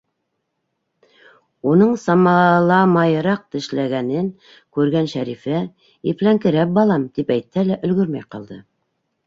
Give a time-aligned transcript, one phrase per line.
[1.71, 4.33] Уның самаламайыраҡ тешләгәнен
[4.79, 5.63] күргән Шәрифә
[6.15, 8.63] «Ипләңкерәп, балам» тип әйтһә лә, өлгөрмәй ҡалды.